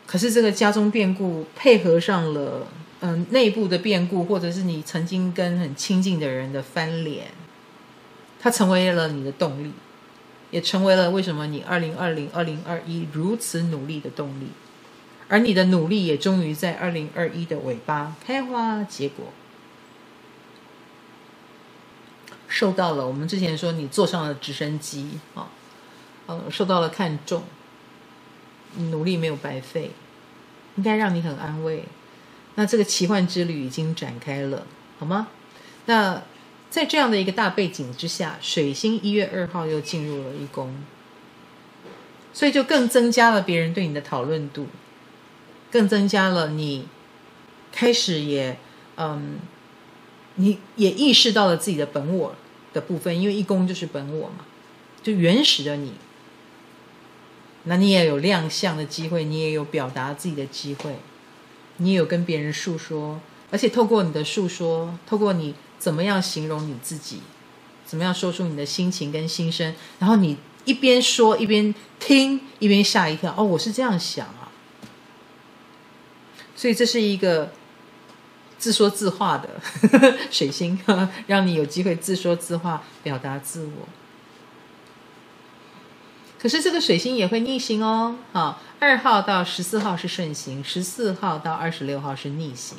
[0.06, 2.66] 可是这个家中变故配合上了
[3.04, 7.32] 嗯、内部的变故，或者是你曾经跟很亲近的人的翻脸，
[8.38, 9.72] 它成为了你的动力，
[10.52, 14.48] 也成为了为什么你二零二零二零二一如此努力的动力。
[15.28, 19.32] 而你的努力也终于在二零二一的尾巴开花结果，
[22.52, 25.48] 受到了我们之前说你坐上了直升机啊，
[26.26, 27.42] 呃，受到了看重，
[28.76, 29.92] 努力没有白费，
[30.76, 31.84] 应该让你很安慰。
[32.56, 34.66] 那这个奇幻之旅已经展开了，
[34.98, 35.28] 好吗？
[35.86, 36.22] 那
[36.68, 40.84] 在这样的一个大背景之下，水星一月二号又进入了一宫，
[42.34, 44.66] 所以就更增加了别人对你的讨论度。
[45.70, 46.86] 更增加了你
[47.72, 48.58] 开始也
[48.96, 49.38] 嗯，
[50.34, 52.34] 你也意识到了自己的本我
[52.72, 54.44] 的部分，因为一公就是本我嘛，
[55.02, 55.92] 就原始的你。
[57.64, 60.96] 那你也有亮相的机会，你也有表达自己的机会，
[61.76, 67.20] 你也有跟别人诉说，而且透过你的诉说，透过你怎么样形容你自己，
[67.86, 74.50] 怎么样说出你的心情跟心声，然后你一边说一边听，一边吓一跳，哦，我是这样想啊。
[76.56, 77.52] 所以这是一个
[78.62, 79.48] 自说自话的
[79.90, 80.78] 呵呵 水星，
[81.26, 83.88] 让你有机会自说自话，表达自我。
[86.38, 92.78] 可是这个水星也会逆行哦，好，二号到十四号是顺行，十四号到二十六号是逆行。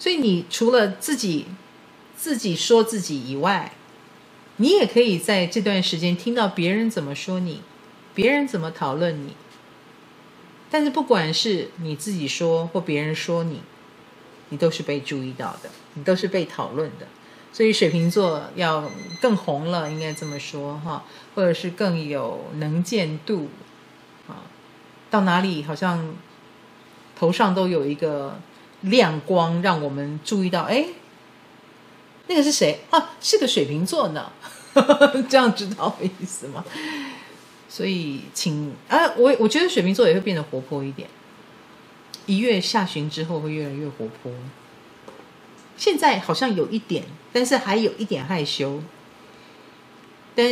[0.00, 1.46] 所以你除了自己
[2.16, 3.70] 自己说自己以外，
[4.56, 7.62] 你也可以在这段时间听到别人怎么说你，
[8.16, 9.36] 别人怎么讨论你。
[10.70, 13.62] 但是不管是你自己说或别人说你，
[14.50, 17.06] 你都是被注意到的，你都是被讨论的。
[17.50, 18.90] 所以水瓶座要
[19.22, 21.04] 更红了，应该这么说哈，
[21.34, 23.48] 或者是更有能见度
[24.28, 24.44] 啊，
[25.10, 26.14] 到哪里好像
[27.16, 28.38] 头上都有一个
[28.82, 30.86] 亮光，让我们注意到，哎，
[32.26, 33.12] 那个是谁啊？
[33.20, 34.30] 是个水瓶座呢，
[35.28, 36.62] 这样知道我意思吗？
[37.68, 41.08] 所以，请啊，我我觉得水瓶座也会变得活泼一点。
[42.26, 44.32] 一月下旬之后会越来越活泼。
[45.76, 48.82] 现在好像有一点，但是还有一点害羞。
[50.34, 50.46] 但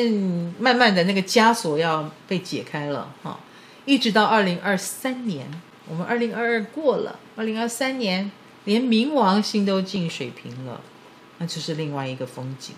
[0.59, 3.38] 慢慢的那个枷锁要被解开了哈，
[3.85, 5.48] 一直到二零二三年，
[5.88, 8.31] 我们二零二二过了，二零二三年
[8.64, 10.81] 连冥王星都进水瓶了，
[11.38, 12.74] 那就是另外一个风景。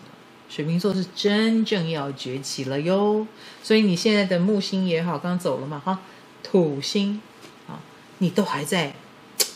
[0.48, 3.26] 水瓶座是真正要崛起了哟，
[3.62, 6.00] 所以你现在的木星也好，刚走了嘛哈，
[6.42, 7.20] 土星
[7.68, 7.78] 啊，
[8.18, 8.94] 你都还在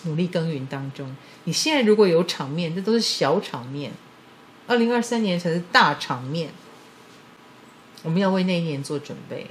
[0.04, 1.16] 努力耕耘当中。
[1.44, 3.90] 你现在如果有场面，这都是小场面，
[4.66, 6.50] 二零二三年才是大场面。
[8.02, 9.46] 我们要为那一年做准备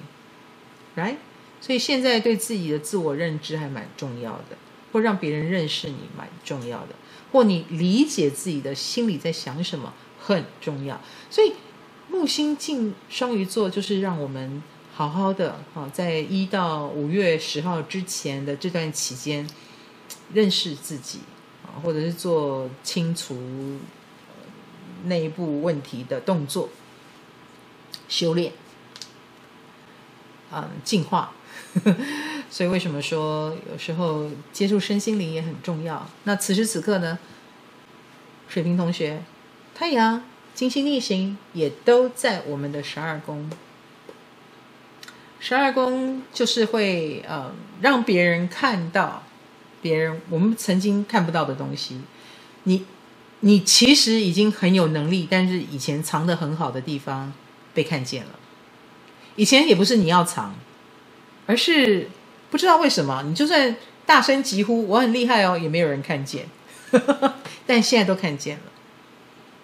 [0.96, 1.16] ，right？
[1.60, 4.58] 所以现在对自己的自我认知还蛮重要的，
[4.92, 6.90] 或让别人认识你蛮重要的，
[7.32, 9.92] 或你理解自己的心里在想什么。
[10.24, 11.02] 很重要，
[11.32, 11.54] 所以
[12.10, 14.62] 木星进双鱼座，就是让我们
[14.94, 19.50] 好好的哈，在一到五月十号之前的这段期间，
[20.34, 21.22] 认识自己
[21.64, 23.80] 啊，或者是做清除
[25.06, 26.68] 内部问题的动作，
[28.10, 28.52] 修炼，
[30.52, 31.32] 嗯，进化。
[32.52, 36.06] 所以为什么说有时候接触身心灵也很重要？
[36.26, 37.18] 那此时此刻呢，
[38.50, 39.24] 水瓶同学。
[39.74, 40.22] 太阳、
[40.54, 43.50] 金星逆行也都在我们的十二宫。
[45.40, 49.24] 十二宫就是会呃让别人看到
[49.82, 52.02] 别人我们曾经看不到的东西。
[52.64, 52.86] 你
[53.40, 57.34] 你其实已经很有能力，但是以前藏得很好的地方
[57.74, 58.30] 被看见了。
[59.36, 60.54] 以前也不是你要藏，
[61.48, 62.10] 而是
[62.52, 63.76] 不知道为什么，你就算
[64.06, 66.46] 大声疾呼“我很厉害哦”，也没有人看见。
[67.66, 68.71] 但现在都看见了，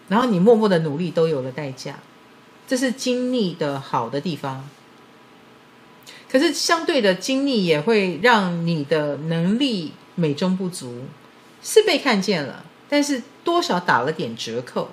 [0.07, 1.99] 然后你默默的努力都有了代价，
[2.67, 4.67] 这是经历的好的地方。
[6.29, 11.05] 可是相对的，经历也会让你的能力美中不足，
[11.63, 12.65] 是被看见了。
[12.89, 14.89] 但是多少打了点折扣，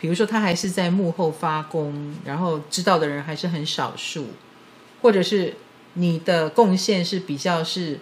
[0.00, 4.26] 比如说他还是在幕后发功，然后知道的人还是很少数，
[5.02, 5.54] 或者是
[5.94, 7.98] 你的贡献是比较是，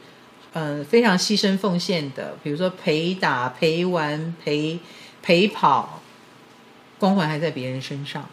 [0.52, 4.78] 呃，非常牺牲奉献的，比如说陪打、陪玩、陪
[5.22, 6.02] 陪跑，
[6.98, 8.28] 光环还在别人身上，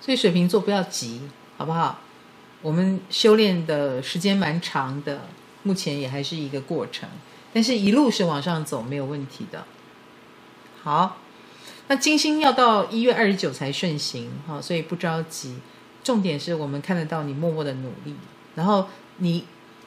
[0.00, 1.20] 所以水瓶座不要急，
[1.56, 2.00] 好不好？
[2.62, 5.22] 我们修炼的时间蛮长的，
[5.62, 7.08] 目前也还是一个过程，
[7.52, 9.64] 但是一路是往上走，没有问题的。
[10.82, 11.18] 好，
[11.88, 15.56] 那金星要到一月二十九才顺行，哈，所以不着急。
[16.02, 18.14] 重点是我们看得到你默默的努力，
[18.54, 19.44] 然后你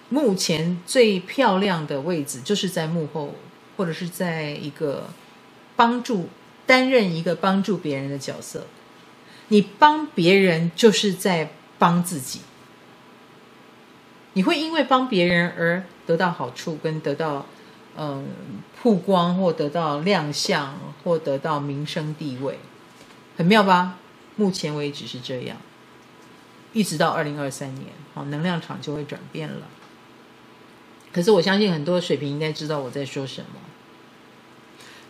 [0.09, 3.33] 目前最漂亮的位置就是在幕后，
[3.77, 5.09] 或者是在一个
[5.75, 6.29] 帮助，
[6.65, 8.67] 担任一个帮助别人的角色。
[9.49, 12.41] 你帮别人就是在帮自己，
[14.33, 17.45] 你会因为帮别人而得到好处，跟得到。
[17.95, 18.25] 嗯，
[18.81, 22.57] 曝光或得到亮相，或得到名声地位，
[23.37, 23.99] 很妙吧？
[24.35, 25.57] 目前为止是这样，
[26.71, 29.67] 一直到二零二三年，好，能量场就会转变了。
[31.11, 33.59] 可是我相信很多水瓶应该知道我在说什么。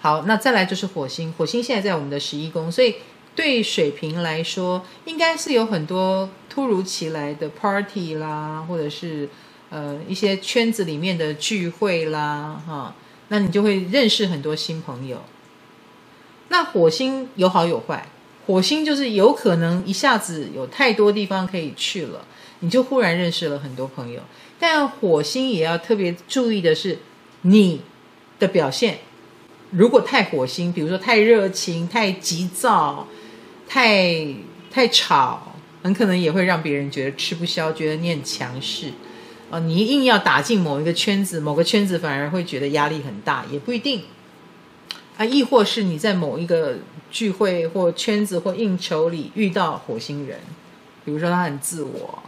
[0.04, 2.95] 好，那再来就是火星，火星现在在我们的十一宫，所以
[3.34, 9.30] 对水瓶来说，应该是有很多突如其来的 party 啦，或者是。
[9.70, 12.93] 呃，一些圈子里面的聚会啦，哈，
[13.30, 15.24] 那你就会认识很多新朋友。
[16.49, 18.08] 那火星有好有坏，
[18.45, 22.24] 火星就是有可能一下子有太多地方可以去了，
[22.60, 24.22] 你就忽然认识了很多朋友。
[24.60, 26.99] 但火星也要特别注意的是，
[27.41, 27.82] 你
[28.38, 28.99] 的表现
[29.76, 33.08] 如果太火星，比如说太热情、太急躁、
[33.68, 34.28] 太
[34.72, 38.92] 太吵，很可能也会让别人觉得吃不消，觉得你很强势。
[39.50, 44.04] 哦，你硬要打进某一个圈子，某个圈子反而会觉得压力很大，也不一定。
[45.18, 46.78] 啊，亦或是你在某一个
[47.12, 50.40] 聚会或圈子或应酬里遇到火星人，
[51.06, 52.24] 比如说他很自我，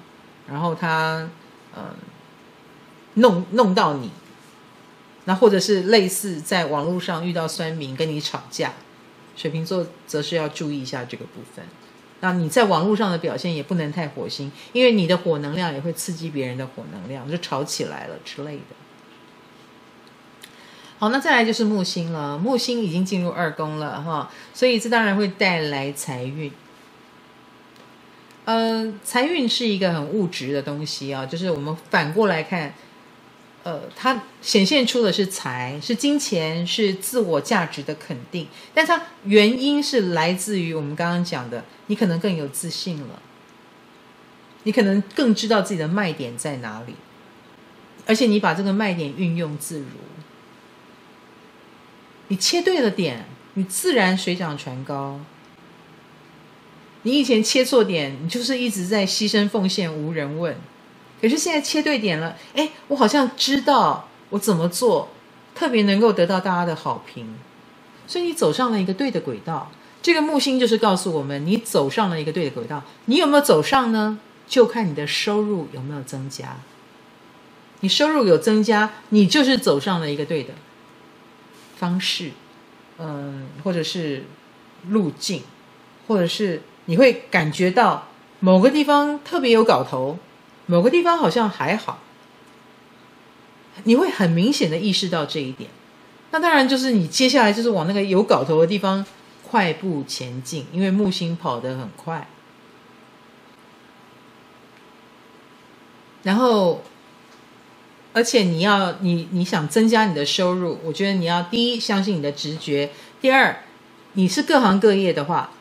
[0.48, 1.28] 然后他
[1.76, 1.84] 嗯
[3.16, 4.12] 弄弄到你，
[5.26, 8.74] 那或者是类似在网络上遇到酸民跟你吵架，
[9.36, 11.66] 水瓶座则是要注意一下这个部分。
[12.22, 18.76] 那你在网络上的表现也不能太火星，因为你的火能量也会刺激别人的火能量，就吵起来了之类的。
[20.98, 26.52] 好，那再来就是木星了，木星已经进入二宫了哈，所以这当然会带来财运。
[28.46, 32.74] 呃，财运是一个很物质的东西啊，就是我们反过来看。
[33.66, 43.20] 呃，它显现出的是财，是金钱，是自我价值的肯定，但它原因是来自于我们刚刚讲的，你可能更有自信了，
[44.66, 46.94] 你可能更知道自己的卖点在哪里，
[48.06, 49.86] 而且你把这个卖点运用自如，
[52.28, 55.20] 你切对了点，你自然水涨船高。
[57.02, 60.56] 你以前切错点，你就是一直在牺牲奉献，无人问。
[61.26, 65.10] 可是现在切对点了，哎，我好像知道我怎么做，
[65.56, 67.34] 特别能够得到大家的好评，
[68.06, 69.72] 所以你走上了一个对的轨道。
[70.04, 72.84] 这个木星就是告诉我们，你走上了一个对的轨道。
[73.06, 74.20] 你有没有走上呢？
[74.48, 76.58] 就看你的收入有没有增加。
[77.80, 80.54] 你收入有增加，你就是走上了一个对的
[81.76, 82.30] 方式，
[83.00, 84.26] 嗯，或者是
[84.90, 85.42] 路径，
[86.08, 88.10] 或者是你会感觉到
[88.40, 90.20] 某个地方特别有搞头。
[90.68, 92.00] 某个地方好像还好，
[93.84, 95.70] 你会很明显的意识到这一点。
[96.32, 99.06] 那当然就是你接下来就是往那个有搞头的地方
[99.44, 102.28] 快步前进，因为木星跑得很快。
[106.24, 106.82] 然后，
[108.12, 112.90] 而且你要你你想增加你的收入，我觉得你要第一相信你的直觉，
[113.22, 113.64] 第二
[114.14, 115.52] 你是各行各业的话，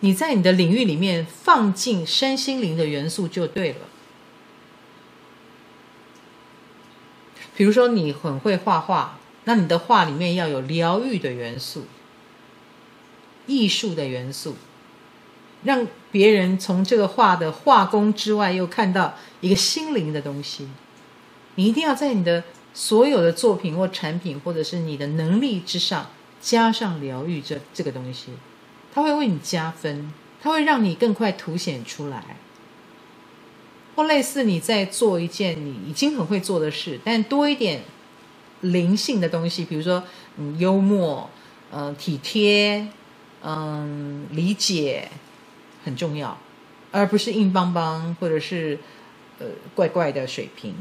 [0.00, 3.78] 你在你的领域里面放进身心灵的元素就对了。
[7.56, 11.84] 比如说你很会画画，那你的画里面要有疗愈的元素、
[13.46, 14.56] 艺术的元素，
[15.62, 20.68] 让别人从这个画的画工之外又看到一个心灵的东西。
[21.54, 22.42] 你一定要在你的
[22.72, 28.30] 所有的作品或产品，或者是你的能力之上加上疗愈这这个东西，
[28.92, 32.36] 它会为你加分，它会让你更快凸显出来。
[33.94, 37.82] 或类似你在做一件你已经很会做的事，但多一点
[38.60, 40.02] 灵性的东西，比如说
[40.36, 41.30] 嗯幽默，
[41.70, 42.88] 嗯、呃、体贴，
[43.42, 45.08] 嗯理解
[45.84, 46.38] 很重要，
[46.90, 48.78] 而不是硬邦邦或者是
[49.38, 50.74] 呃怪怪的水平。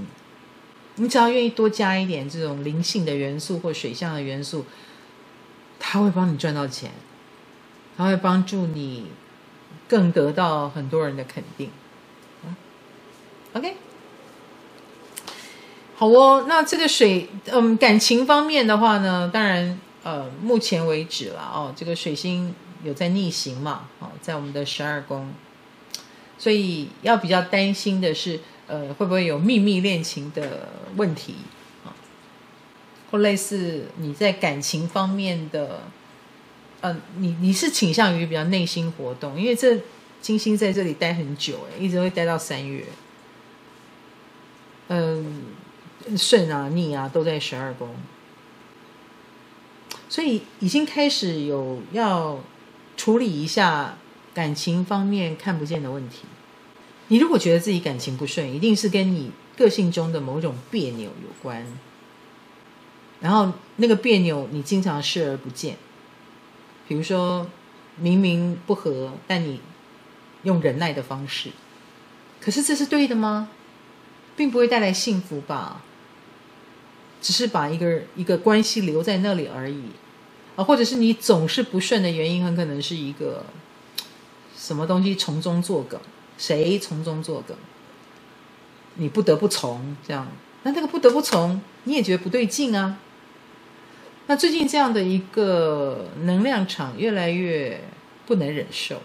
[0.95, 4.66] 你只要愿意多加一点这种灵性的元素或水象的元素，
[5.80, 6.91] 它会帮你赚到钱，
[7.97, 9.07] 它会帮助你
[9.88, 11.70] 更得到很多人的肯定。
[13.53, 13.75] OK，
[15.95, 16.45] 好哦。
[16.47, 25.31] 那这个水，嗯，感情方面的话呢，当然，呃，目前为止了哦，这个水星有在逆行嘛，哦，在我们的十二宫，
[26.39, 31.35] 所以要比较担心的是，呃，会不会有秘密恋情的问题
[31.85, 31.93] 啊？
[33.11, 35.81] 或类似你在感情方面的，
[36.81, 39.79] 呃，你你是倾向于比较内心活动，因为这
[40.21, 42.83] 金星在这里待很久，哎，一直会待到三月。
[44.95, 45.41] 嗯，
[46.15, 47.95] 顺啊逆啊都在十二宫，
[50.07, 52.39] 所以已经开始有要
[52.95, 53.97] 处理一下
[54.35, 56.25] 感情方面看不见的问题。
[57.07, 61.65] 你如果觉得自己感情不顺，一定是跟你个性中的某种别扭有关。
[63.19, 65.75] 然后那个别扭你经常视而不见，
[66.87, 67.47] 比如说
[67.95, 69.59] 明明不合，但你
[70.43, 71.49] 用忍耐的方式，
[72.39, 73.49] 可是这是对的吗？
[74.36, 75.81] 并不会带来幸福吧，
[77.21, 79.84] 只是把一个一个关系留在那里而已，
[80.55, 83.45] 啊，或者是你总是不顺的原因，很可能是一个
[84.57, 85.99] 什么东西从中作梗，
[86.38, 87.55] 谁从中作梗，
[88.95, 90.27] 你不得不从这样，
[90.63, 92.97] 那那个不得不从，你也觉得不对劲啊。
[94.27, 97.81] 那最近这样的一个能量场越来越
[98.25, 99.01] 不能忍受，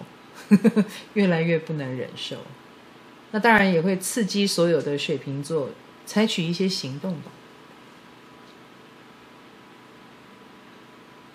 [0.48, 2.36] 呵呵，越来越不能忍受。
[3.30, 5.68] 那当然也会刺激所有的水瓶座
[6.06, 7.30] 采取一些行动吧，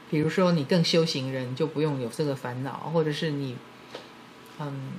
[0.10, 3.56] 比如说你更修行人就不用有这个烦恼，或者是你，
[4.60, 4.92] 嗯，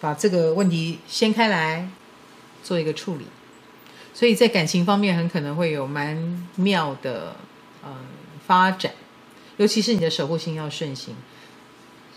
[0.00, 1.90] 把这个问题掀开来
[2.64, 3.26] 做一个处理，
[4.14, 7.36] 所以在感情方面很可能会有蛮妙的
[7.84, 8.06] 嗯
[8.46, 8.94] 发展，
[9.58, 11.14] 尤其是你的守护星要顺行，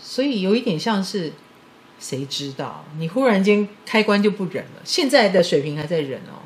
[0.00, 1.34] 所以有一点像是。
[2.02, 4.82] 谁知道你忽然间开关就不忍了？
[4.84, 6.42] 现在的水平还在忍哦。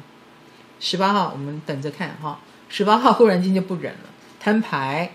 [0.79, 2.39] 十八号我们等着看哈。
[2.69, 5.13] 十八号 忽然间就不忍了，摊牌，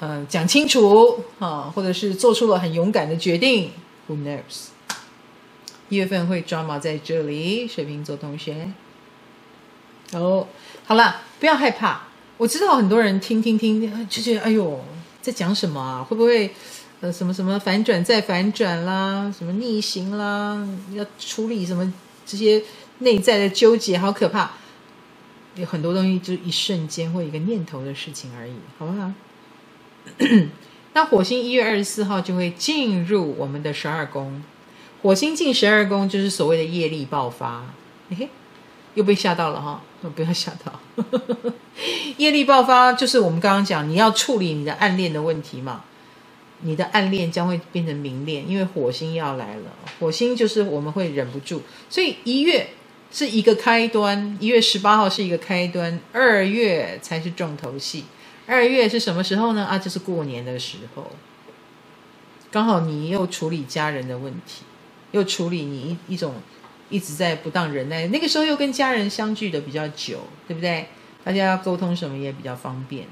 [0.00, 3.70] 嗯、 讲清楚啊，或者是做出了很勇敢的决定。
[4.06, 4.66] Who knows？
[5.88, 8.70] 一月份会 drama 在这里，水瓶座同学。
[10.12, 10.46] 哦，
[10.84, 12.02] 好了，不要害怕。
[12.36, 14.84] 我知道很多人听听听就觉得哎呦，
[15.22, 16.04] 在讲什么啊？
[16.06, 16.52] 会不会？
[17.12, 21.92] 什么什么反转再反转啦，什么逆行啦，要处理什么
[22.26, 22.62] 这些
[22.98, 24.50] 内在的纠结，好可怕！
[25.56, 29.12] 有很多东西就是一瞬间或一个念头的事情而已，好不好？
[30.94, 34.42] 那火星一月二十四号就会进入我们的十二宫，
[35.02, 37.66] 火星进十二宫就是所谓的业力爆发。
[38.10, 38.28] 嘿，
[38.94, 39.80] 又被吓到了哈！
[40.14, 40.80] 不要吓到，
[42.18, 45.82] 业力爆发就是我们刚刚讲，你要处理你的暗恋的问题嘛。
[46.64, 49.70] 你的暗恋将会变成明恋，因为火星要来了。
[50.00, 52.68] 火星就是我们会忍不住，所以一月
[53.12, 58.04] 是一个开端，一月十八号是一个开端，二月才是重头戏。
[58.46, 59.64] 二月是什么时候呢？
[59.64, 61.12] 啊，就是过年的时候，
[62.50, 64.64] 刚好你又处理家人的问题，
[65.12, 66.34] 又处理你一一种
[66.90, 70.86] 一直在不当忍耐，那个时候又跟家人相聚的比较久，对不对？
[71.24, 73.06] 大家要沟通什么也比较方便。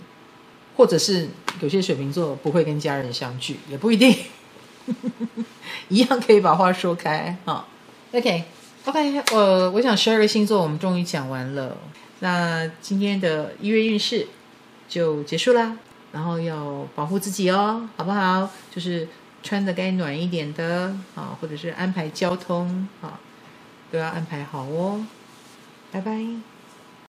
[0.76, 1.28] 或者是
[1.60, 4.16] 有些水瓶座不会跟家人相聚，也不一定，
[5.88, 7.66] 一样可以把话说开啊。
[8.12, 11.76] OK，OK，、呃我我想十二个星座我们终于讲完了，
[12.20, 14.28] 那今天的一月运势
[14.88, 15.76] 就结束啦。
[16.12, 18.50] 然后要保护自己哦，好不好？
[18.70, 19.08] 就是
[19.42, 23.18] 穿的该暖一点的啊，或者是安排交通啊，
[23.90, 25.06] 都要安排好哦。
[25.90, 26.51] 拜拜。